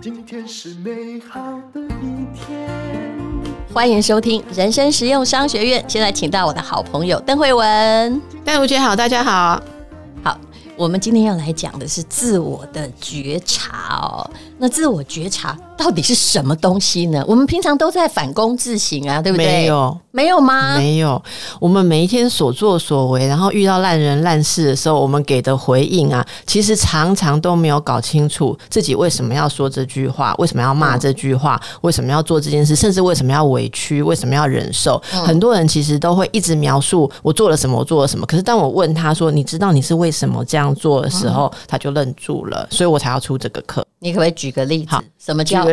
[0.00, 1.40] 今天是美好
[1.72, 2.68] 的一天。
[3.72, 5.84] 欢迎收听人生实用商学院。
[5.86, 8.20] 现在请到我的好朋友邓慧文。
[8.44, 9.62] 戴茹姐好，大家好。
[10.78, 14.30] 好，我们今天要来讲的是自我的觉察哦。
[14.60, 17.24] 那自我觉察到底是什么东西呢？
[17.28, 19.46] 我们平常都在反躬自省啊，对不对？
[19.46, 20.76] 没有，没有吗？
[20.76, 21.22] 没有。
[21.60, 35.00] 我们每一天所作所为，然后遇到烂人烂事的时候，我们给的回应啊，其实常常都没有搞清楚自己为什么要说这句话，为什么要骂这句话，嗯、为什么要做这件事，甚至为什么要委屈，为什么要忍受。
[35.12, 38.26] 嗯、很多人其实都会一直描述我做了什么，我做了什么。
[38.26, 42.66] 可是当我问他说：“你知道你是为什么这样做的时候”，嗯、他就愣住了。
[42.70, 43.86] 所以我才要出这个课。
[43.98, 44.90] 你可不可以举个例子？
[44.90, 45.66] 好，什么叫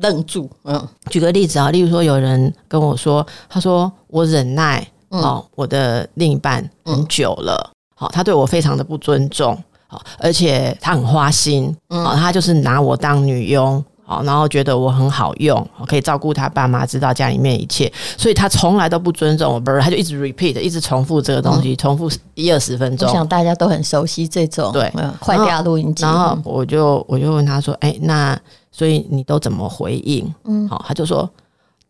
[0.00, 0.48] 愣住？
[0.64, 9.58] 嗯，举个例子啊，例如说，有人跟我说，他说我忍耐哦，我的另一半很久了，好，他对我非常的不尊重，
[9.88, 13.84] 好，而且他很花心，嗯，他就是拿我当女佣。
[14.10, 23.08] 好，然后觉得我很好用，我可以照顾他爸妈，知道家里面一切，所以他从来都不尊重我，不是，他就一直 repeat，一直重复这个东西，嗯、重复一二十分钟。
[23.08, 24.92] 我想大家都很熟悉这种，对，
[25.24, 26.02] 坏掉录音机。
[26.02, 28.36] 然后我就我就问他说：“哎，那
[28.72, 31.30] 所以你都怎么回应？”嗯，好，他就说。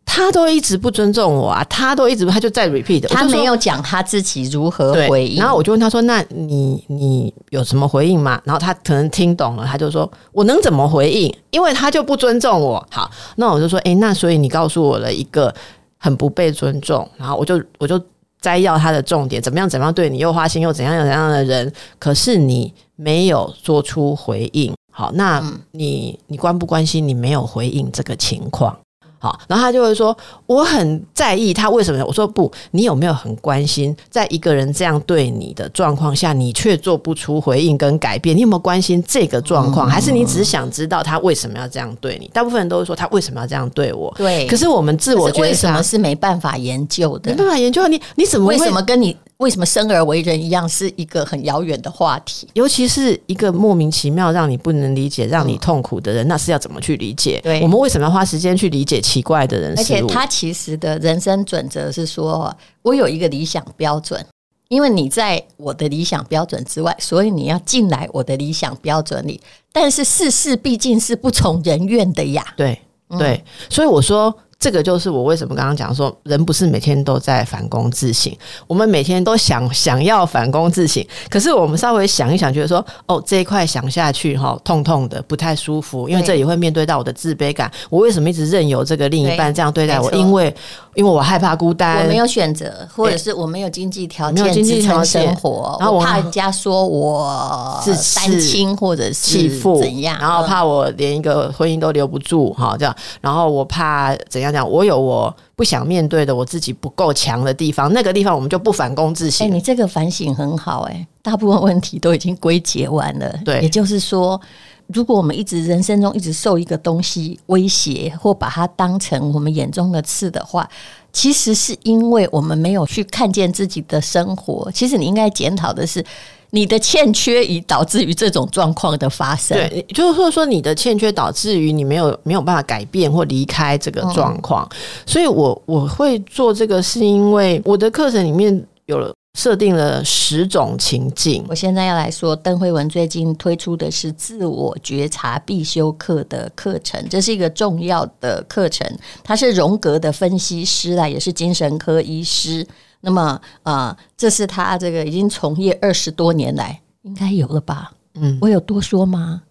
[0.05, 1.65] 他都一直不尊重我啊！
[1.70, 3.06] 他都一直，他就在 repeat。
[3.09, 5.39] 他没有讲他自己如何回应。
[5.39, 11.33] 然后我就问他说：“那你你有什么回应吗？”然后他可能听懂了，他就说：“我能怎么回应？
[11.53, 15.55] 因为他就不尊重我。”好，那我就说：“诶，那所以你告诉我了一个
[15.97, 17.98] 很不被尊重，然后我就我就
[18.41, 24.75] 摘要他的重点，怎么样怎么样对你又花心又怎样又怎样的人，可是你没有做出回应。
[24.91, 25.41] 好，那
[25.71, 28.77] 你你关不关心你没有回应这个情况？”
[29.23, 30.17] 好，然后他就会说
[30.49, 38.35] ：“我很在意他为什么。”我说：“不，你有没有很关心，在一个人这样对你的状况下，你却做不出回应跟改变？
[38.35, 39.87] 你有没有关心这个状况？
[39.87, 42.31] 还是你只是想知道他为什么要这样对你？
[42.33, 44.11] 大部分人都会说他为什么要这样对我？
[44.17, 44.47] 对。
[44.47, 47.31] 可是我们自我觉得为什么是没办法研究的？
[47.31, 52.47] 没办法研究，你你怎么为什么跟你？”为什么生而为人一样是一个很遥远的话题？
[52.53, 57.41] 尤其是一个莫名其妙让你不能理解、让你痛苦的人，那是要怎么去理解？
[57.43, 59.75] 对，我们为什么要花时间去理解奇怪的人？
[59.79, 64.23] 而且他其实的人生准则是说，我有一个理想标准，
[64.69, 69.41] 因为你在我的理想标准之外，所以你要进来我的理想标准里。
[69.73, 72.45] 但是世事毕竟是不从人愿的呀。
[72.59, 72.79] 对
[73.19, 74.37] 对，所以我说。
[74.60, 78.31] 这个就是我为什么刚刚讲说，人不是每天都在反躬自省。
[78.66, 87.72] 我们每天都想想要反躬自省，可是我们稍微想一想，觉得说，哦，这一块想下去哈，痛痛的，不太舒服，因为这也会面对到我的自卑感。
[87.88, 90.12] 我为什么一直任由这个另一半这样对待我？
[90.12, 90.54] 因为，
[90.94, 104.50] 因为我害怕孤单，我没有选择，或者是我没有经济条件支撑生活，然后我怕人家说我是单亲或者是弃妇怎样，然后怕我连一个婚姻都留不住哈，这样，然后我怕怎样。
[104.50, 109.47] 讲我有我不想面对的，我自己不够强的地方，那个地方我们就不反躬自省。
[109.47, 113.33] 哎，你这个反省很好，哎，大部分问题都已经归结完了。
[113.44, 114.41] 对，也就是说，
[114.88, 120.69] 如果我们一直人生中一直受一个东西威胁，或把它当成我们眼中的刺的话，
[121.12, 124.71] 其实是因为我们没有去看见自己的生活。
[124.72, 126.05] 其实你应该检讨的是。
[126.50, 141.44] 你的欠缺已导致于这种状况的发生，对，就是说你的欠缺导致于你没有没有办法改变或离开这个状况，嗯、所以我我会做这个是因为我的课程里面有了设定了十种情境。
[141.49, 148.84] 我现在要来说，邓慧文最近推出的是自我觉察必修课的课程，这是一个重要的课程，
[149.22, 152.67] 他是荣格的分析师啦，也是精神科医师。
[153.00, 157.93] 那么啊、呃，这是他这个已经从业二十多年来，应该有了吧？
[158.15, 159.43] 嗯，我有多说吗？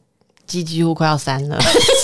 [0.45, 1.59] 几几乎快要三了，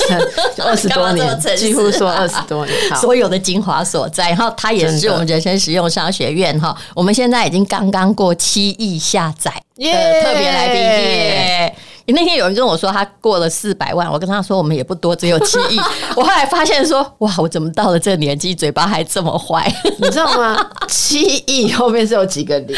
[0.63, 4.29] 二十多年，几乎说二十多年， 所有的精华所在。
[4.29, 9.83] 然后他也是我们人生实用商学院哈，我们现在已经刚刚过七亿下载的
[10.23, 11.75] 特别来宾耶。
[12.13, 15.79] 那天有人跟我说他过了四百万，我跟他说我们也不多，只有七亿。
[16.15, 19.73] 我后来发现说，哇，我怎么到了这个年纪，嘴巴还这么坏？
[19.97, 20.55] 你知道吗？
[20.87, 22.77] 七亿后面是有几个零，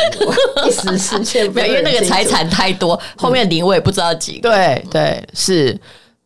[0.65, 4.49] 一时失窃，没有，因为那个财产太多，后面零我也不知道几个。
[4.49, 5.77] 对对是，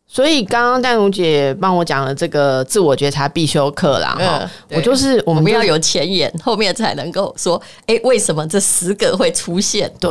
[0.06, 4.16] 所以刚刚淡如姐帮我讲了这个自我觉察必修课啦。
[4.16, 9.92] 哈，我就是我们要有前言，后面才能够说，哎，为什么这十个会出现？
[9.98, 10.10] 对。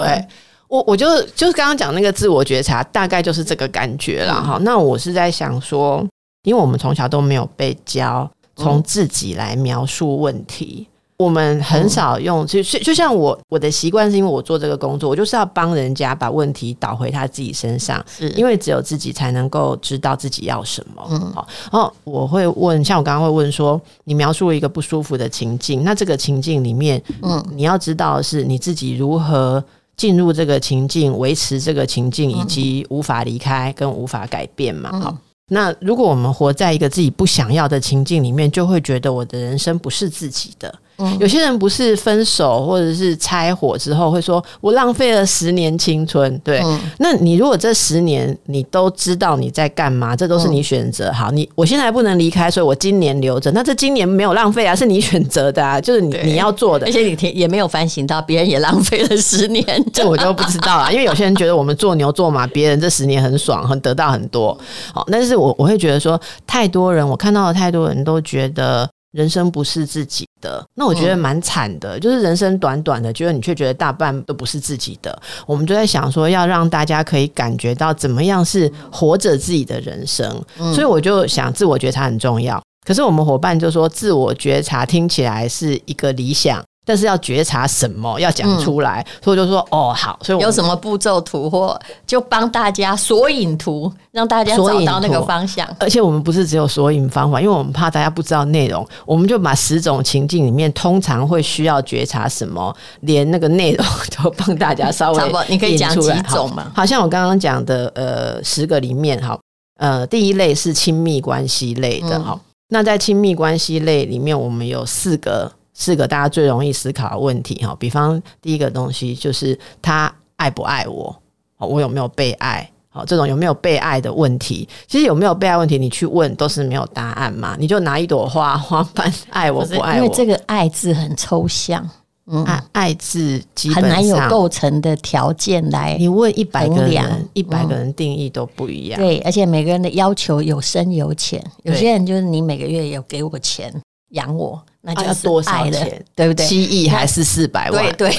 [0.71, 4.55] 我我就就是刚刚讲那个自我觉察，大概就是这个感觉了哈。
[4.57, 6.01] 嗯、那我是在想说，
[6.43, 10.87] 因为我们从小都没有被教从自己来描述问题，
[11.17, 18.29] 我们很少用，就就就像我我的习惯是因为我做这个工作，我就是要帮人家把问题导回他自己身上，是。
[18.29, 21.05] 因为只有自己才能够知道自己要什么。
[21.09, 29.61] 嗯，好，然后我会问，像我刚刚会问说，你描述了一个不舒服的情境，那这个情境里面，嗯，你要知道的是你自己如何
[30.01, 34.99] 进入这个情境，维持这个情境，以及无法离开跟无法改变嘛？
[34.99, 35.15] 好。
[35.49, 40.73] 那如果我们活在一个自己不想要的情境里面，就会觉得我的人生不是自己的。
[41.19, 46.37] 有些人不是分手或者是拆伙之后会说，我浪费了十年青春。
[46.39, 51.11] 对，嗯、那你如果这十年你都知道你在干嘛，这都是你选择。
[51.11, 53.51] 好，你我现在不能离开，所以我今年留着。
[53.51, 56.85] 那这今年没有浪费啊，是你选择的啊，就是你你要做的。
[56.85, 60.91] 而且你也没有反省到别人也浪费了十年，这我就不知道啊。
[60.91, 64.57] 因为有些人觉得我们做牛做马，别人这十年很爽，很得到很多。
[64.93, 68.89] 好，但是我我会觉得说，太多人我看到的太多人都觉得。
[69.11, 71.97] 人生不是自己的，那我觉得蛮惨的。
[71.97, 75.21] 嗯、就是人生短短的，觉得你却觉得大半都不是自己的。
[75.45, 80.41] 我们就在想说，要让大家可以感觉到怎么样是活着自己的人生。
[80.57, 82.61] 嗯、所以我就想，自我觉察很重要。
[82.85, 86.63] 可是我们伙伴就说，自我觉察听起来是一个理想。
[86.83, 95.67] 但是要觉察什么，要讲出来，嗯、所以我就说哦好，所以我有什么步骤图或就帮大家索引图，让大家找到那个方向。
[95.79, 103.85] 而且我们不是只有索引方法，因为我们怕大家不知道内容，我们就把十种情境里面通常会需要觉察什么，连那个内容
[104.17, 105.45] 都帮大家稍微 出来。
[105.47, 106.71] 你可以讲几种嘛？
[106.75, 109.39] 好，像我刚刚讲的呃十个里面，哈
[109.77, 112.39] 呃第一类是亲密关系类的，哈、嗯，
[112.69, 115.51] 那在亲密关系类里面，我们有四个。
[115.81, 121.19] 四个大家最容易思考的问题哈，比方第一个东西就是他爱不爱我，
[121.57, 122.69] 我有没有被爱？
[122.89, 127.55] 好，这种有没有被爱的问题，其实有没有被爱问题，你去问都是没有答案嘛。
[127.57, 131.89] 你就拿一朵花，花瓣爱我不爱我，因为这个爱字很抽象，
[132.27, 135.95] 嗯，爱爱字基本上很难有构成的条件来。
[135.97, 138.99] 你问一百个人，一百个人定义都不一样。
[138.99, 143.73] 对，而且每个人的要求有深有浅，有些人就是你每个月有给我钱
[144.11, 144.63] 养我。
[144.83, 146.05] 那就要多少钱？
[146.15, 146.43] 对不对？
[146.43, 147.83] 七亿还是四百万？
[147.95, 148.17] 对对，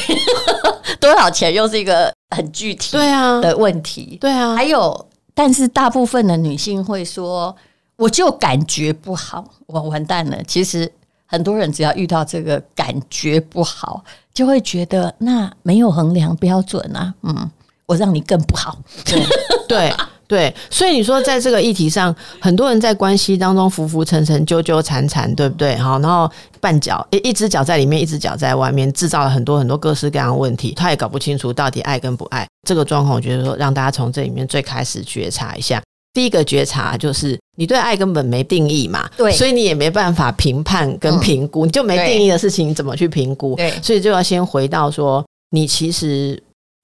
[1.00, 4.16] 多少钱又是一个很具体对啊的问题。
[4.20, 7.54] 对啊，还有，但是大部分的女性会说，
[7.96, 10.40] 我就感觉不好，我完蛋了。
[10.44, 10.88] 其实
[11.26, 17.12] 很多人只要遇到这个感觉不好，就会觉得那没有衡量标准啊。
[17.22, 17.50] 嗯，
[17.86, 18.78] 我让你更不好。
[19.04, 19.20] 对
[19.66, 19.92] 对。
[20.32, 25.76] 对，所以你说在这个议题上，很多人在关系当中浮浮沉沉、纠纠缠缠，对不对？
[25.76, 26.26] 好，然后
[26.58, 30.72] 绊脚，一一只脚在里面，一只脚在外面，制造了很多很多各式各样的问题。
[30.72, 33.14] 他也搞不清楚到底爱跟不爱这个状况。
[33.14, 35.82] 我觉得说，让大家从这里面最开始觉察一下。
[36.14, 43.54] 第一个觉察就是你对爱根本没定义嘛，对，所以你也没办法评判跟评估，嗯、你就没定义的事情，你怎么去评估？
[43.56, 46.42] 对，所以就要先回到说，你其实。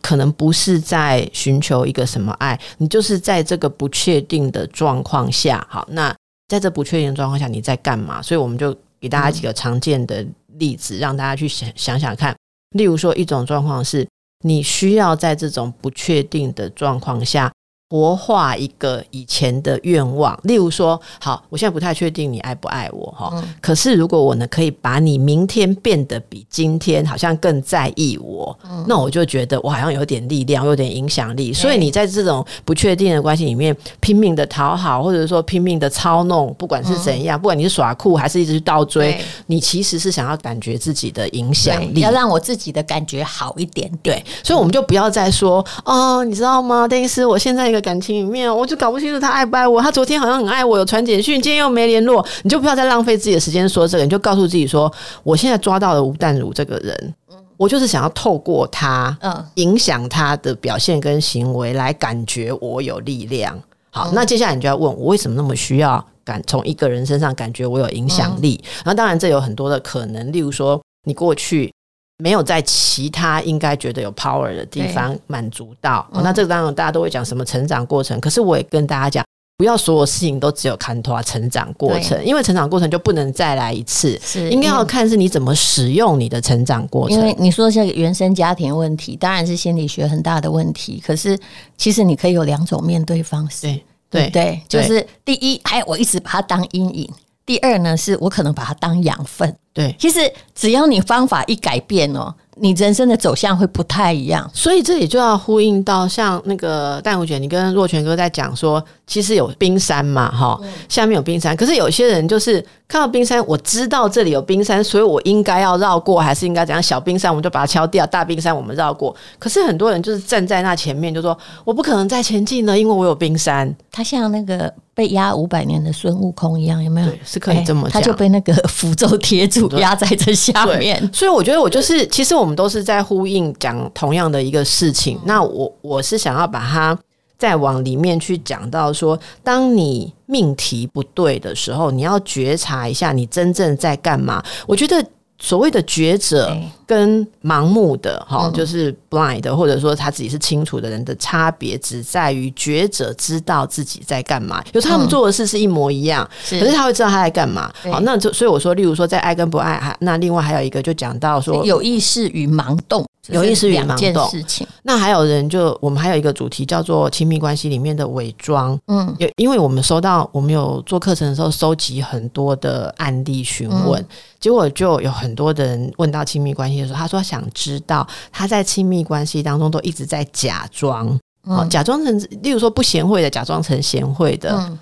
[0.08, 5.66] 可能不是在寻求一个什么爱，你就是在这个不确定的状况下。
[5.68, 6.16] 好，那
[6.48, 8.22] 在这不确定的状况下，你在干嘛？
[8.22, 12.34] 所以我们就给大家几个常见的例子，让大家去想想想看。
[12.70, 14.08] 例如说，一种状况是
[14.46, 17.52] 你需要在这种不确定的状况下。
[17.90, 31.50] 活化一个以前的愿望，例如说，好，我现在不太确定你爱不爱我哈，嗯、可是如果我呢可以把你明天变得比今天好像更在意我，嗯、那我就觉得我好像有点力量，有点影响力。
[31.50, 44.16] 所以你在这种不确定的关系里面拼命的讨好，或者说拼命的操弄，不管是怎样，嗯、不管你是耍酷还是一直去倒追，你其实是想要感觉自己的影响力，要让我自己的感觉好一点点。
[44.20, 47.77] 对，所以我们就不要再说、嗯、哦，你知道吗，邓医师，我现在一个。
[47.80, 49.80] 感情里面，我就搞不清楚他爱不爱我。
[49.80, 52.24] 他昨天好像很爱我，有传简讯，今天又没联络。
[52.42, 54.92] 你就不要再浪费自己的时间说这个，你就告诉自己说，
[55.22, 57.14] 我现在抓到了吴淡如这个人，
[57.56, 63.58] 我就是想要透过他，嗯，影响他的表现跟行为，来感觉我有力量。
[63.90, 68.60] 好，那接下来你就要问我，为什么那么需要感从一个人身上感觉我有影响力？
[68.84, 71.72] 然后当然这有很多的可能，例如说你过去。
[72.18, 79.24] 没有在其他应该觉得有 power 的地方满足到，对那这个当然大家都会讲什么成长过程，嗯、可是我也跟大家讲，
[79.56, 84.50] 不要所有事情都只有看透成长过程，因为成长过程就不能再来一次，是。
[84.50, 87.16] 应该要看是你怎么使用你的成长过程。
[87.16, 91.38] 因为你说这个原生家庭问题，当然是心理学很大的问题，可是
[91.76, 94.62] 其实你可以有两种面对方式，对对，对对？
[94.68, 97.08] 就是第一，哎，我一直把它当阴影。
[97.48, 99.56] 第二呢，是我可能把它当养分。
[99.72, 100.20] 对，其实
[100.54, 104.50] 只要你方法一改变哦，你人生的走向会不太一样。
[104.52, 111.56] 所以这里就要呼应到像那个淡如姐，你跟若泉哥在讲说，其实有冰山嘛，哈，下面有冰山。
[111.56, 116.82] 可是有些人就是看到冰山，我知道这里有冰山，所以我应该要绕过，还是应该怎样？
[116.82, 119.16] 小冰山我们就把它敲掉，大冰山我们绕过。
[119.38, 123.74] 可是很多人就是站在那前面，就说我不可能再前进了，因为我有冰山。
[123.90, 124.70] 他像那个。
[124.98, 127.06] 被压五百年的孙悟空一样，有没有？
[127.06, 127.90] 对，是可以这么讲。
[127.90, 131.08] 欸，他就被那个符咒贴住，压在这下面。
[131.12, 135.16] 所以我觉得，我就是，其实我们都是在呼应讲同样的一个事情。
[135.18, 136.98] 嗯、那我我是想要把它
[137.38, 144.42] 再往里面去讲到说，当你命题不对的时候，你要觉察一下你真正在干嘛。
[144.66, 145.00] 我觉得。
[145.40, 154.62] 所谓的觉者跟盲目的哈，就是 blind 或者说他自己是清楚的人的差别，只在于觉者知道自己在干嘛。
[154.72, 157.72] 有时候他们做的事是一模一样，可是他会知道他在干嘛。
[157.90, 164.66] 好，那就所以我说，例如说在爱跟不爱，还，那另外还有一个就讲到说有意识与盲动，有意识与盲动事情。
[164.82, 168.78] 那还有人就我们还有一个主题叫做亲密关系里面的伪装。
[168.86, 174.04] 嗯，有因为我们收到我们有做课程的时候收集很多的案例询问。
[174.40, 184.78] 结果就有很多的人问到亲密关系的时候，他说想知道他在亲密关系当中都一直在假装，嗯、假装成，例如说不贤惠的假装成贤惠的，嗯、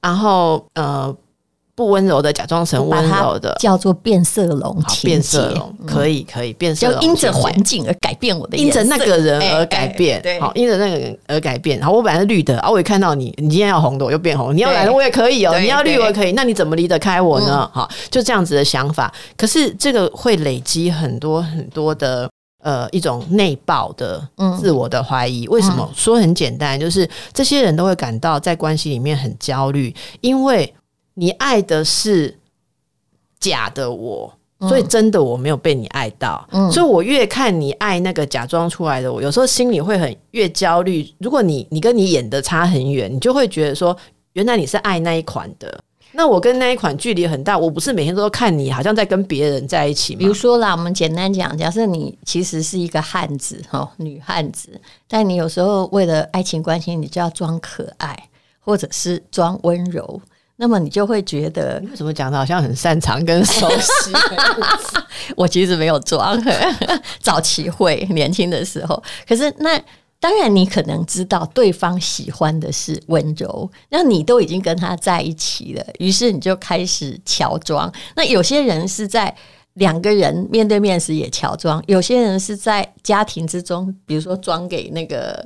[0.00, 1.14] 然后呃。
[1.80, 4.76] 不温柔的假装成温柔的，叫做变色龙。
[5.02, 10.20] 变色龙可以可以变色龙，就因着环境而改变我的，因着那个人而改变。
[10.20, 11.80] 对，好，因着那个人而改变。
[11.80, 14.54] 好，我本来是绿的，啊，我也看到你，你今天要红的，我就变红。
[14.54, 15.58] 你要蓝的，我也可以哦。
[15.58, 16.32] 你要绿，我也可以。
[16.32, 17.66] 那你怎么离得开我呢？
[17.72, 19.10] 好，就这样子的想法。
[19.38, 22.28] 可是这个会累积很多很多的
[22.62, 24.22] 呃一种内爆的
[24.60, 25.48] 自我的怀疑。
[25.48, 26.78] 为什么说很简单？
[26.78, 30.74] 就是这些人都会感到在关系里面很焦虑，因为。
[31.14, 32.38] 你爱的是
[33.38, 41.06] 假的我，所以真的我没有被你爱到，嗯、所以我越看你爱那个假装出来的我，有时候心里会很越焦虑。
[41.18, 43.96] 如果你你跟你演的差很远，你就会觉得说，
[44.34, 50.18] 原来你是爱那一款的，那我跟那一款距离很大，我不是每天都看你好像在跟别人在一起吗？
[50.18, 58.28] 比如说啦，我们简单讲，假设你其实是一个汉子哈，女汉子，但你有时候为了爱情关系，你就要装可爱，
[58.60, 60.20] 或者是装温柔。
[60.62, 64.12] 那么你就会觉得，为什么讲的好像很擅长跟熟悉？
[65.34, 66.38] 我其实没有装，
[67.18, 69.02] 早期会年轻的时候。
[69.26, 69.80] 可是那
[70.18, 77.90] 当然，你可能知道对方喜欢的是温柔，那你都已经跟他在一起了，于是你就开始乔装。
[78.14, 79.34] 那有些人是在
[79.74, 85.42] 两个人面对面时也乔装，有些人是在家庭之中，比如说装给那个。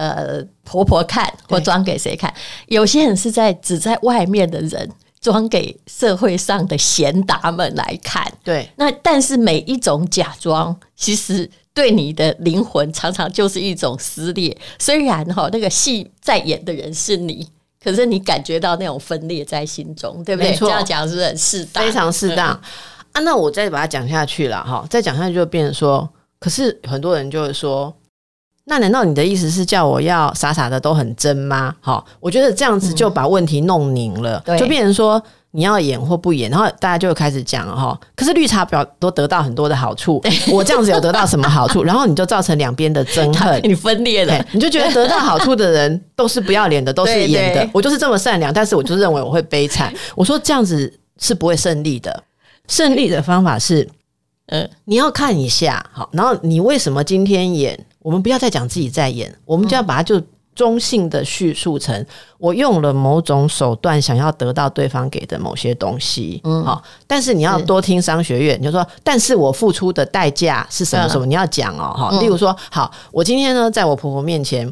[0.00, 2.32] 呃，婆婆看或装给谁看？
[2.68, 4.90] 有些人是在只在外面的人
[5.20, 8.26] 装给社会上的贤达们来看。
[8.42, 14.56] 对，那但是每一种假装，其实对你的灵魂常常就是一种撕裂。
[14.78, 17.46] 虽然哈，那个戏在演的人是你，
[17.84, 20.54] 可是你感觉到那种分裂在心中，对不对？
[20.54, 21.84] 这样讲是不是很适当？
[21.84, 22.64] 非常适当、嗯、
[23.12, 23.20] 啊！
[23.20, 27.94] 那我再把它讲下去了哈，再讲下去就变成说，可是很多人就会说。
[28.70, 31.74] 那难道你的意思是叫我要傻傻的都很真吗？
[31.80, 37.98] 好，我觉得这样子就把问题弄拧了，嗯、就变成说你要演或不演，然后大家就开始讲哈。
[38.14, 40.22] 可是绿茶婊都得到很多的好处，
[40.52, 41.82] 我这样子有得到什么好处？
[41.84, 47.54] 然后你就造成两边的憎恨，你分裂了，你就觉得得到好处的人都是不要脸的，都是演的。
[47.62, 49.92] 对对，我就是这么善良，但是我就认为我会悲惨。
[50.14, 52.22] 我说这样子是不会胜利的，
[52.68, 53.88] 胜利的方法是，
[54.46, 57.84] 嗯，你要看一下好，然后你为什么今天演？
[58.02, 60.20] 我们不要再讲自己在演，我们就要把它就
[60.54, 62.04] 中性的叙述成
[62.38, 71.08] 我用了某种手段想要得到对方给的某些东西，嗯，好，但是你要多听商学院，你就说，但是我付出的代价是什么？
[71.08, 71.26] 什么？
[71.26, 74.70] 嗯、你要讲哦，哈，例如说，好，我今天呢，在我婆婆面前，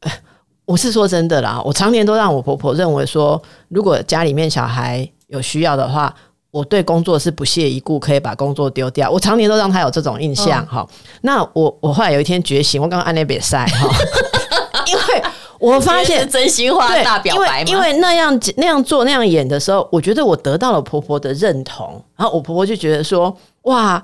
[0.64, 6.14] 我是说真的啦，我常年都让我婆婆认为说，如果家里面小孩有需要的话。
[6.50, 9.10] 我对工作是不屑一顾，可以把工作丢掉。
[9.10, 10.86] 我常年都让他有这种印象哈。
[10.88, 13.88] 嗯、那我我后来有一天觉醒，我刚刚按那比赛哈，
[14.86, 15.22] 因为
[15.58, 24.02] 我发现真心话大表白嘛，因为那样那样做那样演的时候，我觉得我得到了婆婆的认同，然后我婆婆就觉得说哇。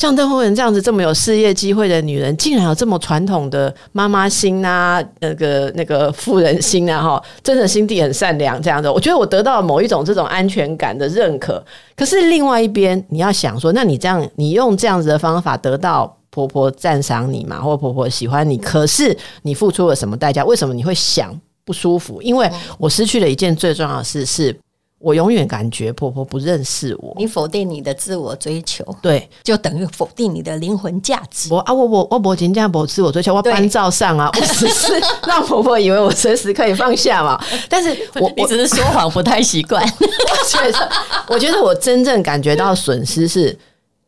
[0.00, 8.90] 像邓惠文这样子这么有事业机会的女人，竟然有这么传统的妈妈心啊，那个那个妇人心啊，哈，真的心地很善良这样的。
[8.90, 11.62] 我觉得我得到了某一种这种安全感的认可。
[11.94, 20.42] 可是另外一边，你要想说，那你这样，你用这样子的方法得到婆婆赞赏你嘛，或婆婆喜欢你，可是你付出了什么代价？
[20.46, 22.22] 为什么你会想不舒服？
[22.22, 24.56] 因为我失去了一件最重要的事是。
[25.00, 31.48] 我永远感觉婆婆不认识我，你否定你的自我追求，对，就等于否定你的灵魂价值。
[31.50, 34.92] 我啊，我我我不仅这样不自我追求，我搬照上啊， 我只是
[35.26, 37.42] 让婆婆以为我随时可以放下嘛。
[37.66, 39.82] 但是我我只是说谎不太习惯。
[39.82, 40.90] 我觉得，
[41.28, 43.58] 我觉得我真正感觉到损失是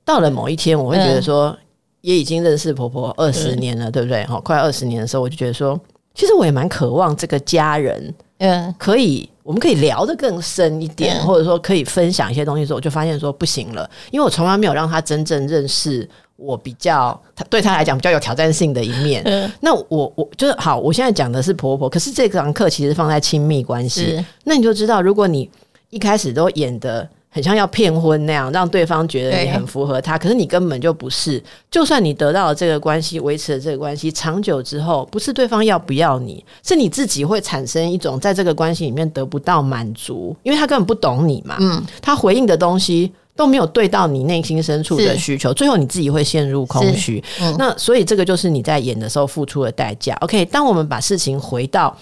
[0.05, 1.57] 到了某一天，我会觉得说，
[2.03, 4.23] 也已经认识婆婆二十年了，对不对？
[4.27, 5.81] 哈，快二十年的时候，我就觉得说，
[6.15, 9.27] 其实我也蛮渴望这个家人，嗯，可以。
[9.43, 19.51] 我们可以聊得更深一点，或者说可以分享一些东西的时候，我就发现说不行了，因为我从来没有让他真正认识我比较，他对他来讲比较有挑战性的一面。
[19.61, 25.51] 那我我就是好，我现在讲的是婆婆，可是这堂课其实放在亲密关系，那你就知道，如果你
[25.91, 27.09] 一开始都演的。
[27.35, 31.43] 很像要骗婚那样，让对方觉得你很符合他，可是你根本就不是。
[31.71, 41.57] 就算你得到了这个关系，维持了这个关系，长久之后，不是对方要不要你，是你自己会产生一种在这个关系里面得不到满足，因为他根本不懂你嘛。
[41.59, 47.25] 嗯，他回应的东西都没有对到你内心深处的需求，最后你自己会陷入空虚。
[47.41, 50.15] 嗯，那所以这个就是你在演的时候付出的代价。
[50.21, 51.97] OK，当我们把事情回到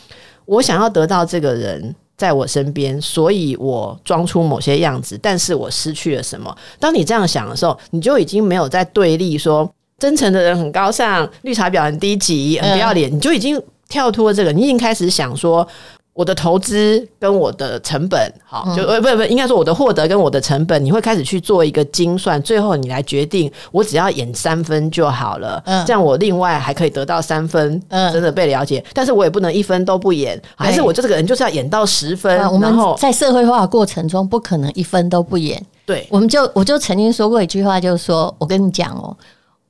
[0.45, 1.95] 我想要得到这个人。
[2.21, 6.55] 在我身边，所以我装出某些样子，但是我失去了什么？
[6.79, 9.67] 当你这样想的时候，你就已经没有在对立说
[9.99, 13.59] 真诚的人很高尚，绿茶婊很低级，很不要脸，你就已经
[13.89, 15.67] 跳脱这个，你已经开始想说。
[16.21, 39.17] 我的投资跟我的成本，好，就呃不不，应该说我的获得跟我的成本，你会开始去做一个精算，最后你来决定，我只要演三分就好了，嗯，这样我另外还可以得到三分，嗯，真的被了解，但是我也不能一分都不演，还是我这个人就是要演到十分，然后在社会化的过程中不可能一分都不演，对，我们就我就曾经说过一句话，就是说我跟你讲哦，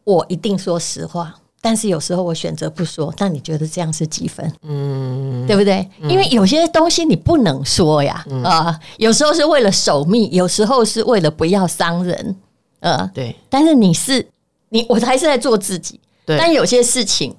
[0.03, 1.33] 我一定说实话。
[1.61, 4.51] 但是有时候我选择不说，那你觉得这样是几分？
[4.63, 5.87] 嗯，对不对？
[6.09, 12.37] 因为有些东西你不能说呀，啊、呃，有时候是为了守密，有时候是为了不要伤人，
[12.81, 13.37] 呃，对。
[13.49, 14.27] 但是你是
[14.71, 16.01] 你，我还是在做自己。
[16.25, 16.39] 对。
[16.39, 17.35] 但有些事情，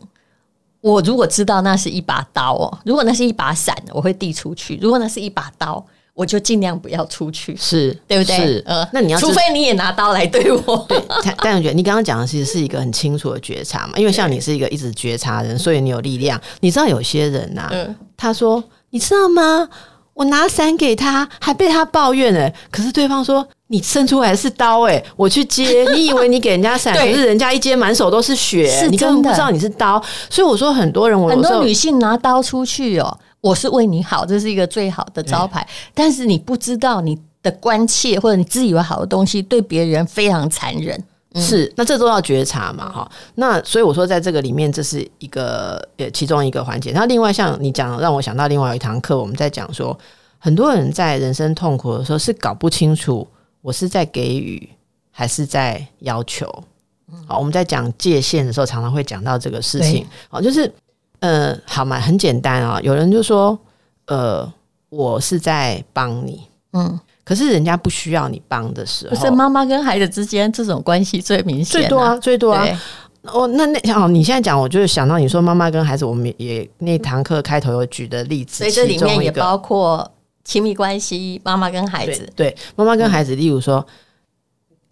[0.81, 5.83] 我如果知道那是一把刀哦，如果那是一把伞，我会递出去；如果那是一把刀。
[6.21, 8.37] 我就尽量不要出去，是对不对？
[8.37, 10.85] 是，呃，那你要，除非你也拿刀来对我。
[10.87, 11.01] 对，
[11.39, 16.39] 但我觉得你刚刚讲的其实是一个很清楚的觉察嘛，因为像你是一个一直觉察人，所以你有力量。
[16.59, 19.67] 你知道有些人呐、啊，嗯、他说，你知道吗？
[20.13, 29.99] 我拿伞给他，还被他抱怨哎，可是对方说你伸出来是刀哎，我去接， 你以为你给人家伞，可是人家一接满手都是血，是你根本不知道你是刀。
[30.29, 33.17] 所以我说很多人，我很多女性拿刀出去哦。
[33.41, 35.67] 我是为你好，这是一个最好的招牌。
[35.93, 41.03] 但是你不知道你的关切或者你自以为好的东西，对别人非常残忍。
[41.33, 43.11] 嗯、是，那这都要觉察嘛，哈。
[43.35, 46.91] 那所以我说，在这个里面，这是一个呃其中一个环节。
[46.91, 49.97] 那另外，像你讲，让我想到另外一堂课，我们在讲说，
[50.37, 53.27] 很多人在人生痛苦的时候是搞不清楚，
[53.61, 54.69] 我是在给予
[55.09, 56.45] 还是在要求。
[57.25, 60.05] 好，我们在讲界限的时候，常常会讲到这个事情。
[60.29, 60.71] 好，就是。
[61.21, 62.79] 呃，好嘛，很简单啊。
[62.81, 63.57] 有人就说，
[64.07, 64.51] 呃，
[64.89, 66.41] 我是在帮你，
[66.73, 72.67] 嗯，可是人家不需要你帮的时候，可是妈妈跟孩子之间这种关系最明显，最多啊，最多啊。
[73.21, 80.11] 哦，那那哦，你现在讲，我就是想到你说妈妈跟孩子，我们也那堂课开头有举的例子，所以这里面也包括
[80.43, 83.85] 亲密关系，妈妈跟孩子，对，妈妈跟孩子，例如说，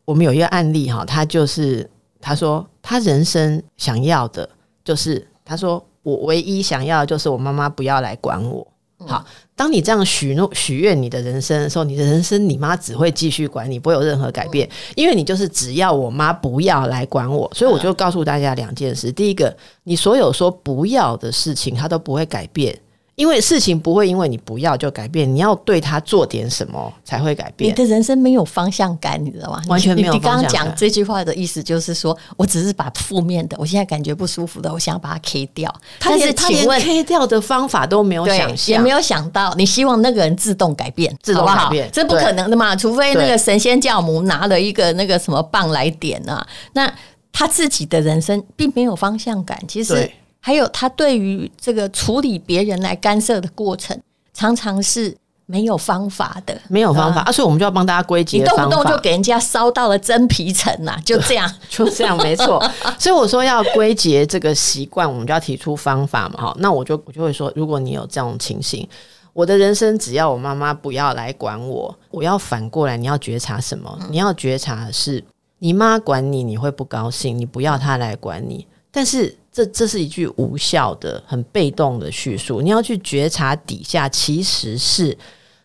[0.06, 1.90] 我们有一个案例哈，他就是
[2.22, 4.48] 他说他人生想要的
[4.84, 5.84] 就是他说。
[6.10, 8.66] 我唯一想要的就是我妈妈不要来管我。
[9.08, 9.24] 好，
[9.56, 22.78] 当你这样许诺许愿你的人生的时候，你的人生你妈只会继续管你，不会有任何改变，因为你就是只要我妈不要来管我，所以我就告诉大家两件事：第一个，你所有说不要的事情，她都不会改变。
[23.20, 27.70] 因为事情不会因为你不要就改变，你要对他做点什么才会改变。
[27.70, 29.62] 你的人生没有方向感，你知道吗？
[29.68, 30.42] 完全没有方向感。
[30.42, 35.70] 你刚刚讲这句话的意思就是说，我只是把负面的，我现在感觉不舒服的，我想要把它 K 掉。
[36.00, 39.54] 他连他连 K 掉的方法都没有想象，也没有想到。
[39.56, 42.74] 你希望那个人自动改变，自动改变，这不可能的嘛？
[42.74, 46.90] 除非那个神仙教母拿了一个那个什么棒来点啊，那
[47.34, 49.62] 他自己的人生并没有方向感。
[49.68, 50.10] 其实。
[50.40, 54.00] 还有他对于这个处理别人来干涉的过程，
[54.34, 57.32] 常常是没有方法的，没有方法啊！
[57.32, 58.38] 所以我们就要帮大家归结。
[58.38, 62.64] 你动不动就给人家烧到了真皮层呐，就 这样，就这样，没错。
[62.98, 66.40] 所以我说要归结这个习惯，我们就要提出方法嘛。
[66.40, 68.88] 哈，那我就我就会说，如果你有这种情形，
[69.34, 74.00] 我的人生只要我妈妈不要来管我，我要反过来，你要觉察什么？
[74.10, 75.24] 你要觉察的是
[75.58, 79.36] 你妈管你，你会不高兴，你不要她来管你，但是。
[79.60, 82.62] 这这是一句无效的、很被动的叙述。
[82.62, 85.18] 你要去觉察底下，其实是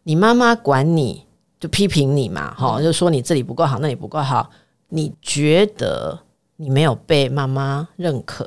[0.03, 1.25] 你妈妈管你
[1.61, 4.51] 就批评你嘛，哈，就说你这里不够好，那里不够好，
[4.89, 6.19] 你觉得
[6.57, 8.45] 你没有被妈妈认可，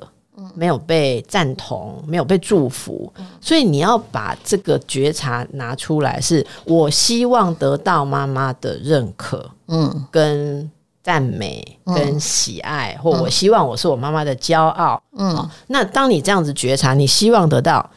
[0.54, 10.70] 没有被赞同，没有被祝福，所以你要把这个觉察拿出来，是我希望得到妈妈的认可，嗯，跟
[11.08, 17.90] 赞美，跟喜爱，或我希望我是我妈妈的骄傲，嗯，那当你这样子觉察，你希望得到。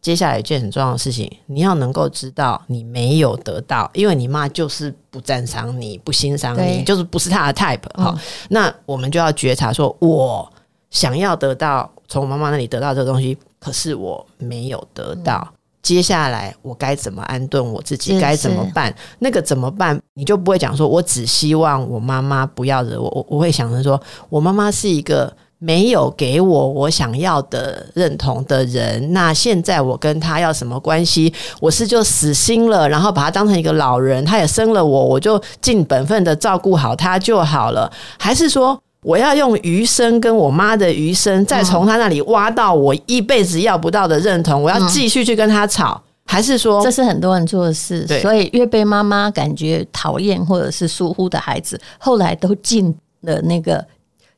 [0.00, 7.80] 接下来一件很重要的事情，你要能够知道你没有得到，因为你妈就是不赞赏你，不欣赏你，就是不是她的 type。
[8.02, 10.50] 好，嗯，那我们就要觉察，说我
[10.90, 15.46] 想要得到从我妈妈那里得到这个东西，可是我没有得到。
[15.50, 18.18] 嗯，接下来我该怎么安顿我自己？
[18.18, 18.92] 该怎么办？
[19.20, 19.96] 那个怎么办？
[20.14, 23.08] 你就不会讲说，我只希望我妈妈不要惹我。
[23.10, 25.32] 我我会想着说，我妈妈是一个。
[25.60, 31.32] 没有给我我想要的认同的人，那现在我跟他要什么关系？
[31.58, 37.90] 我是就死心了，然后把他当成一个老人，他也生了我，我就尽本分的照顾好他就好了？
[38.18, 44.60] 还是说我要用余生跟我妈的余生，再从她那里挖到我一辈子要不到的认同？
[44.60, 46.02] 我要继续去跟她吵？
[46.26, 48.04] 还是说这是很多人做的事？
[48.20, 53.86] 所以越被妈妈感觉讨厌或者是疏忽的孩子，后来都尽了那个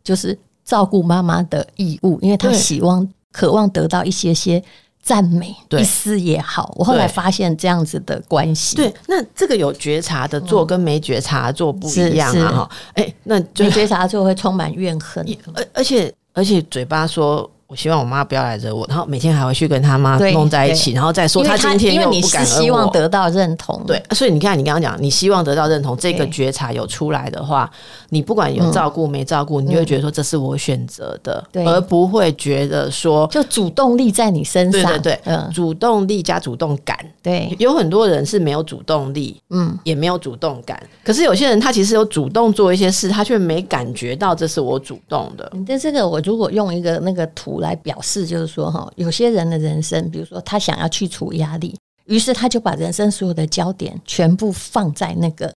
[0.04, 0.38] 就是。
[0.68, 4.60] 照顾妈妈的义务，因为他希望、渴望得到一些些
[5.06, 6.74] 赞美，一丝也好。
[6.74, 8.74] 我后来发现这样子的关系。
[8.74, 12.50] 对，那这个有觉察的做跟没觉察的做不一样啊！
[12.50, 17.48] 哈，哎，那没觉察就会充满怨恨，而而且而且嘴巴说。
[17.68, 22.62] 我希望我妈不要来惹我，然后每天还会去跟他妈弄在一起，然后再说他今天又不感恩我。
[22.62, 27.68] 希望得到认同，对，所以你看，你刚刚讲，你希望得到认同，这个觉察有出来的话，
[28.16, 45.52] 你不管有照顾没照顾，你就会觉得说这是我选择的，而不会觉得说就主动力在你身上，对对对，主动力加主动感，对，有很多人是没有主动力，嗯，也没有主动感，可是有些人他其实有主动做一些事，他却没感觉到这是我主动的。
[45.66, 48.16] 但这个我如果用一个那个图来表示。
[48.26, 51.76] 就是说，哈，有些人的人生，比如说他想要去除压力，
[52.06, 55.52] 于是他就把人生所有的焦点全部放在那个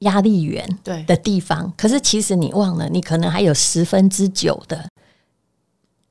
[0.00, 1.72] 压力源对的地方。
[1.76, 4.84] 可是其实你忘了，你可能还有十分之九的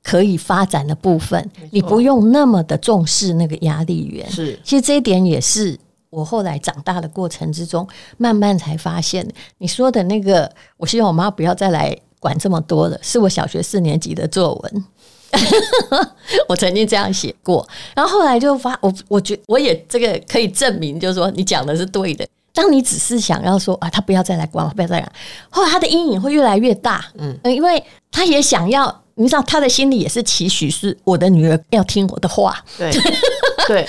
[0.04, 4.30] 可以发展的部分，你不用那么的重视那个压力源。
[4.30, 5.78] 是，其实这一点也是
[6.10, 9.28] 我后来长大的过程之中，慢慢才发现。
[9.58, 14.86] 你说的那个，我希望我妈不要再来管这么多了，是我小学四年级的作文。
[16.47, 22.26] 我曾经这样写过，然后后来就发我，我觉我也这个可以证明，就是说你讲的是对的。
[22.57, 25.11] 当你只是想要说啊，他不要再来管我，不要再来，
[25.51, 27.05] 后来他的阴影会越来越大。
[27.19, 32.57] 嗯，因为他也想要，你知道，他的心里也是期许，是我的女儿要听我的话。
[32.75, 32.91] 对，
[33.67, 33.87] 对，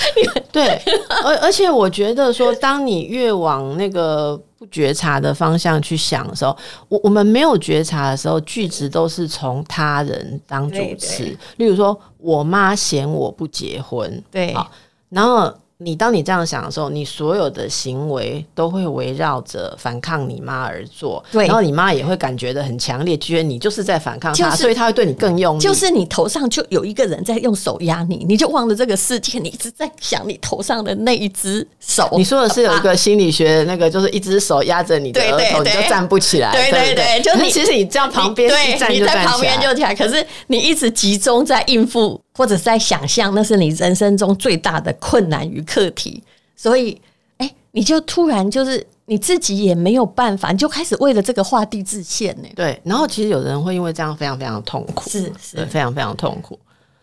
[0.52, 0.82] 对，
[1.24, 4.38] 而而且我觉得说，当你越往那个。
[4.58, 6.50] 不觉察的方向去想的时候，
[6.88, 11.22] 我我们没有觉察的时候，句子都是从他人当主词。
[11.58, 14.68] 例如说，我妈嫌我不结婚，对，好，
[15.10, 15.54] 然后。
[15.80, 25.60] 你当你这样想的时候，你所有的行为都会围绕着反抗你妈而做，对，然后你妈也会感觉得很强烈，觉得你就是在反抗她，所以她会对你更用力。
[25.60, 32.08] 就是你头上就有一个人在用手压你，你就忘了这个世界，你一直在想你头上的那一只手。
[32.16, 36.50] 你说的是有一个心理学的那个，就是一只手压着你的额头，你就站不起来。
[36.50, 46.22] 对对对，就是其实你这样旁边一站你在旁边就起来，可是你一直集中在应付或者在想象，那是你人生中最大的困难与课题。
[46.54, 46.92] 所以，
[47.38, 52.48] 哎、欸，你就突然就是你自己也没有办法，你就开始为了这个画地自限呢。
[52.54, 56.56] 对，然后其实有人会因为这样非常非常痛苦，是是非常非常痛苦。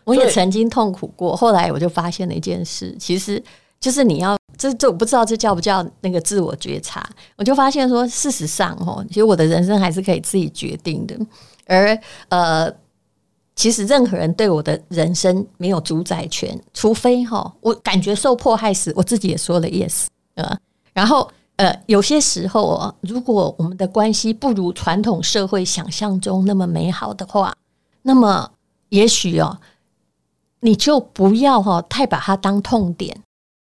[0.04, 3.42] 我也曾经痛苦过，后来我就发现了一件事，其实
[3.78, 7.06] 就是你要这这我不知道这叫不叫那个自我觉察。
[7.36, 11.14] 我就发现说，事实上哦，其实我的人生还是可以自己决定的，
[11.66, 11.98] 而
[12.30, 12.72] 呃。
[13.56, 20.56] 其实任何人对我的人生没有主宰权，除非哈，我感觉受迫害时，我自己也说了 yes，呃，
[20.92, 27.54] 然后呃，有些时候哦，如果我们的关系不如传统社会想象中那么美好的话，
[28.02, 28.50] 那么
[28.90, 29.56] 也许哦，
[30.60, 33.22] 你就不要哈太把它当痛点，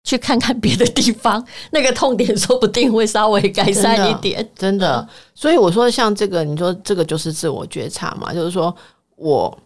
[0.02, 4.78] 去看看别的地方，那个痛点说不定会稍微改善一点，真的。
[4.78, 8.74] 真的，所以我说像这个，你说这个就是自我觉察嘛，就是说
[9.14, 9.56] 我。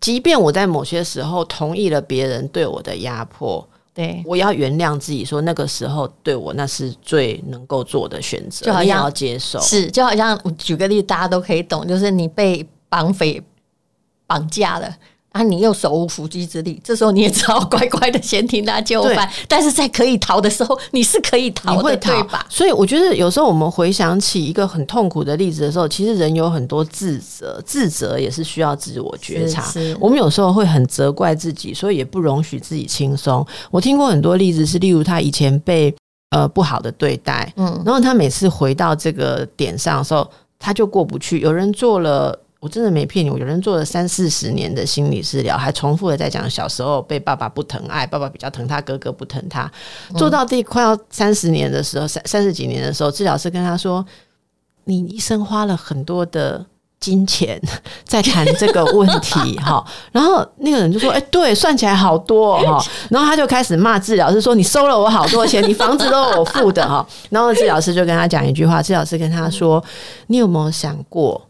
[0.00, 9.60] 即便我在某些时候同意了别人对我的压迫，对，我要原谅自己，说那个时候对我那是最能够做的选择，就好像要接受。
[9.60, 13.42] 是，就好像我举个例子，大家都可以懂，就是你被绑匪
[14.26, 14.96] 绑架了，
[15.32, 19.30] 啊，你又手无缚鸡之力，这时候你也只好乖乖的先听他就范。
[19.46, 22.44] 但是在可以逃的时候，你是可以逃的，逃对吧？
[22.48, 29.64] 所以我觉得有时候我们回想起一个很痛苦的例子的时候，其实人有很多自责，自责也是需要自我觉察。
[30.00, 33.46] 我们有时候会很责怪自己，所以也不容许自己轻松。
[33.70, 35.94] 我听过很多例子是，例如他以前被
[36.30, 41.38] 呃不好的对待，嗯，然后他每次回到这个点上的时候，他就过不去。
[41.38, 42.36] 有人做了。
[42.60, 49.70] 我真的没骗你，我有人做了三四十年的心理治疗，还重复的在讲小时候被爸爸不疼爱，爸爸比较疼他，哥哥不疼他。
[50.14, 54.04] 做到第快要三十年的时候，三三十几年的时候，治疗师跟他说
[54.84, 56.62] ：“你一生花了很多的
[57.00, 57.58] 金钱
[58.04, 59.82] 在谈这个问题，哈。
[60.12, 62.78] ”然后那个人就说：“哎、欸，对，算起来好多哈。
[63.08, 69.82] ”然后他就开始骂治疗师说：“你收了我好多钱，你房子都是我付的哈。”然后治疗师就跟他讲一句话，治疗师跟他说
[70.28, 71.40] ：“你有没有想过？”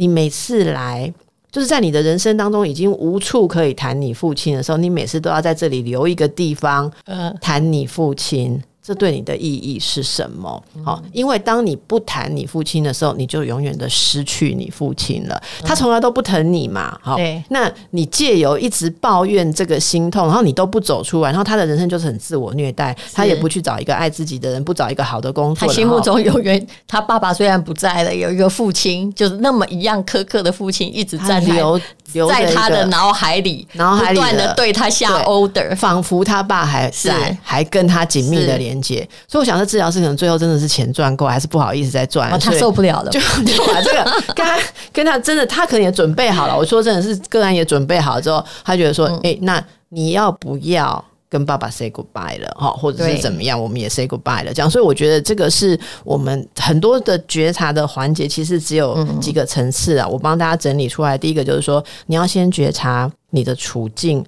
[0.00, 1.12] 你每次来，
[1.52, 8.58] 就是在你的人生当中已经无处可以谈你父亲的时候，你每次都要在这里留一个地方，呃，谈你父亲。
[8.90, 10.60] 这对你的意义是什么？
[10.84, 15.40] 好，因为当你不谈你父亲的时候，你就永远的失去你父亲了。
[15.62, 17.16] 他从来都不疼你嘛，好，
[17.50, 25.68] 那你借由一直抱怨这个心痛，然后你都不走出来，然后他的人生就是很自我虐待，他也不去找一个爱自己的人，不找一个好的工作。
[25.68, 31.80] 他心目中永远，他爸爸虽然不在了，有一个父亲，就是那么一样苛刻的父亲，一直在留
[32.12, 38.79] 留在他的脑海里，脑海里不断的对他下 order，仿佛他爸还在，还跟他紧密的连。
[38.82, 44.58] 所以我想说，治疗师可能最后真的是钱赚够，还是不好意思再赚，他受不了了，就 就把这个 跟他
[44.92, 46.56] 跟他真的，他可能也准备好了。
[46.56, 54.52] 我说真的是个案也准备好了之后，他觉得说，哎，那你要不要跟爸爸 say goodbye 了哈，或者是怎么样，我们也 say goodbye 了。
[54.52, 60.06] 这样，所以我觉得这个是我们很多的觉察的环节，其实只有几个层次啊。
[60.06, 64.24] 我帮大家整理出来，第一个就是说，你要先觉察你的处境。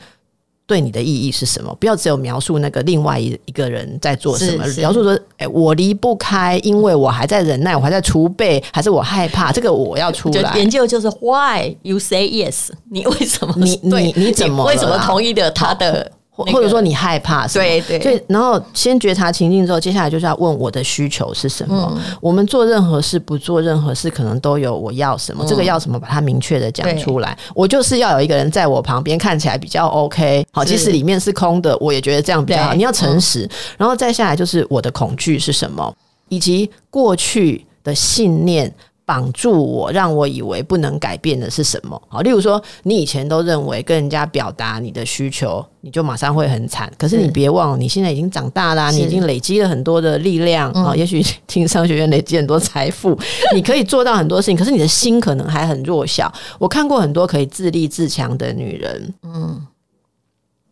[0.72, 1.74] 对你的意义是什么？
[1.78, 9.52] 不要只有描述那个另外一一个人在做什么，描述说：“哎，我离不开，因为我还在忍耐，我还在储备，还是我害怕？
[9.52, 12.70] 这个我要出来。”研究就是 Why you say yes？
[12.90, 13.52] 你为什么？
[13.58, 14.64] 你你你怎么？
[14.64, 16.10] 为什么同意的他的？
[16.34, 17.64] 或或者说你害怕什么？
[17.86, 21.92] 对然后先觉察情境之后，接下来就是要问我的需求是什么。
[21.94, 27.36] 嗯、我们做任何事，不做任何事，可能都有我要什么，嗯、这个要什么，把它明确的讲出来。
[27.54, 30.46] 我就是要有一个人在我旁边，看起来比较 OK。
[30.52, 32.72] 好，即使里面是空的，我也觉得这样比较好。
[32.72, 35.94] 你要诚实，然后再下来就是我的恐惧是什么，
[36.30, 38.72] 以及过去的信念。
[39.12, 42.00] 绑住我，让我以为不能改变的是什么？
[42.08, 46.90] 好，例如说，你以前都认为跟人家表达你的需求，你就马上会很惨。
[46.96, 50.96] 可是你别忘了，你现在已经长大了，你已经累积了很多的力量啊。
[50.96, 53.14] 也许听商学院累积很多财富，
[53.54, 54.56] 你可以做到很多事情。
[54.56, 56.32] 可是你的心可能还很弱小。
[56.58, 59.60] 我看过很多可以自立自强的女人，嗯。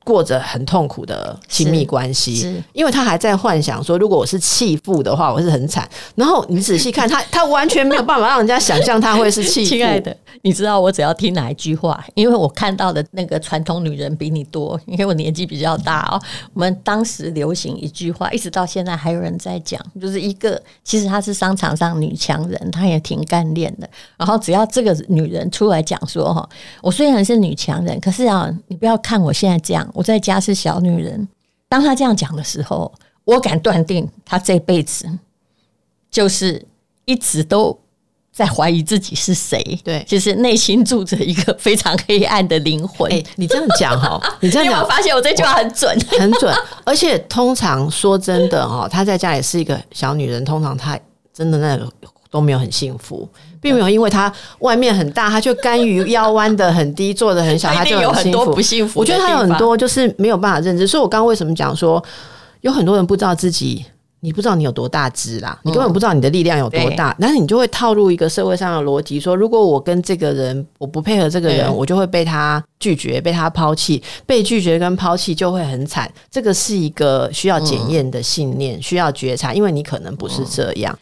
[0.02, 5.88] 过着很痛苦的亲密关系，因为他还在幻想说，如果我是弃妇的话，我是很惨。
[6.14, 9.68] 然后你仔细看他， 他完全没有办法让人家想象他会是弃妇。
[9.68, 16.20] 亲爱的，你知道我只要听哪一句话，因为我看到的那个传统女人比你多，因为我年纪比较大哦。
[16.54, 23.88] 我们当时流行一句话，一直到现在还有人在讲，就是一个其实她是商场上女强人，她也挺干练的。
[24.16, 26.48] 然后只要这个女人出来讲说哈，
[26.80, 29.86] 我虽然是女强人，可是啊，你不要看我现在这样。
[30.00, 31.28] 我在家是小女人，
[31.68, 32.90] 当她这样讲的时候，
[33.24, 35.06] 我敢断定，她这辈子
[36.10, 36.66] 就是
[37.04, 37.78] 一直都
[38.32, 39.62] 在怀疑自己是谁。
[39.84, 43.10] 对，就是内心住着一个非常黑暗的灵魂。
[43.10, 46.50] 欸，你这样讲哈， 你这样讲，我发现我这句话很准，很准。
[46.82, 50.98] 而且通常说真的哈，她在家也是一个小女人，通常她
[51.30, 51.86] 真的那个
[52.30, 53.28] 都没有很幸福。
[53.60, 59.00] 并没有，因为他外面很大，他就甘于腰弯的很低，做的很小， 他就有很多不幸福。
[59.00, 60.86] 我觉得他有很多就是没有办法认知。
[60.86, 62.02] 所以我刚刚为什么讲说，
[62.62, 63.84] 有很多人不知道自己，
[64.20, 76.10] 你不知道你有多大只啦，你根本不知道你的力量有多大，但是你就会套入一个社会上的逻辑，说如果我跟这个人我不配合这个人，我就会被他拒绝，被他抛弃，被拒绝跟抛弃就会很惨。
[76.30, 80.98] 这个是一个需要检验的信念，需要觉察，因为你可能不是这样。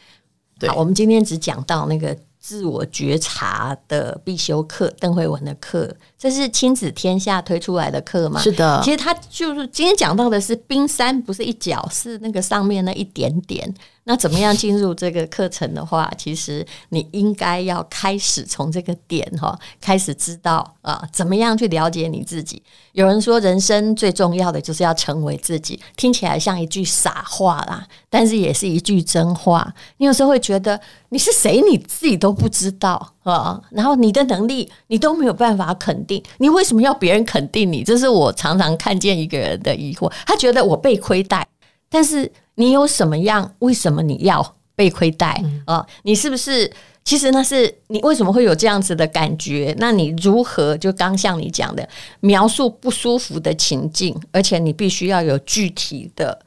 [0.58, 2.16] 对，我们今天只讲到那个。
[2.40, 8.40] 自我觉察的必修课，邓慧文的课，这是亲子天下推出来的课吗？
[8.40, 13.74] 是的，其实他就是今天讲到的是冰山，不是一角，是那个上面那一点点。
[14.08, 22.62] 那怎么样进入这个课程的话， 其实你应该要开始从这个点哈，开始知道啊，怎么样去了解你自己。
[22.92, 29.70] 有人说，人生最重要的就是要成为自己，听起来像一句傻话啦，但是也是一句真话。
[29.98, 33.12] 你有时候会觉得你是谁，你自己都不知道。
[33.24, 37.84] 啊，然后你的能力你都没有办法肯定，你为什么要别人肯定你？
[37.84, 41.46] 这是我常常看见一个人的疑惑，他觉得我被亏待，
[41.88, 43.54] 但是你有什么样？
[43.60, 45.86] 为什么你要被亏待啊？
[46.02, 46.70] 你是不是？
[47.04, 49.74] 其实那是你为什么会有这样子的感觉？
[49.78, 51.88] 那你如何就刚像你讲的
[52.20, 56.38] 描述不舒服的情境，而且你必须要有具体的。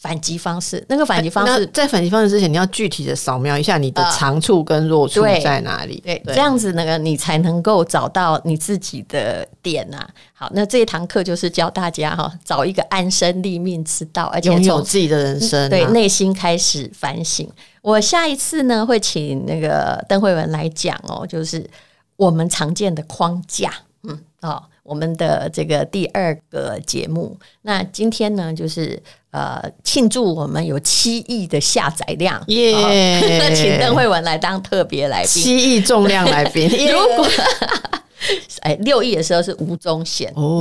[0.00, 6.00] 反击方式，那个反击方式，在反击方式之前，你要具体的扫描一下你的长处跟弱处在哪里。
[6.02, 10.10] 对，对，这样子那个你才能够找到你自己的点呐、啊。
[10.32, 17.46] 好，那这一堂课就是教大家哈，找一个安身立命之道，而且拥有自己的人生、啊，对，内心开始反省。
[17.82, 21.68] 我下一次呢，会请那个邓惠文来讲哦，就是
[22.16, 23.70] 我们常见的框架，
[24.04, 27.38] 嗯，哦，我们的这个第二个节目。
[27.60, 28.98] 那今天呢，就是。
[29.30, 36.68] 呃，庆祝我们有七亿的下载量，耶 请邓慧文来当特别来宾，七亿重量来宾。
[36.90, 37.26] 如果
[38.60, 40.60] 哎六亿的时候是吴宗宪哦，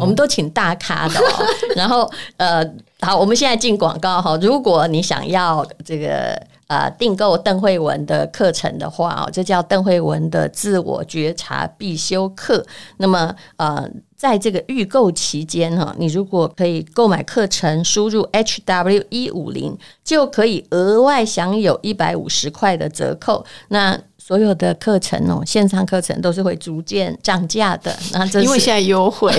[0.00, 1.46] 我们都请大咖的哦。
[1.74, 2.62] 然后呃，
[3.00, 4.38] 好，我们现在进广告哈。
[4.42, 6.38] 如果你想要这个
[6.72, 12.64] 呃订购邓慧文的课程的话哦，这叫邓慧文的自我觉察必修课。
[12.96, 13.88] 那么呃。
[14.22, 23.44] 在这个预购期间哈，你如果可以购买课程，输入 H W 一五零就可以额外享有一百五十块的折扣。
[23.70, 27.92] 那所有的课程哦，线上课程都是会逐渐涨价的。
[28.12, 29.34] 那这是因为现在优惠，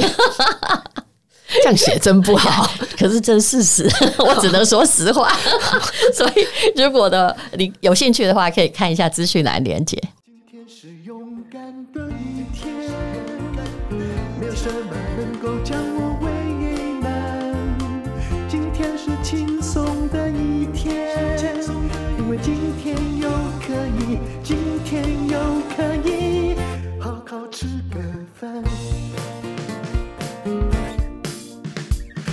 [1.62, 3.90] 这样写真不好， 可是这是事实，
[4.20, 5.32] 我只能说实话。
[6.14, 10.02] 所以如果的你有兴趣的话，可以看一下资讯栏连结。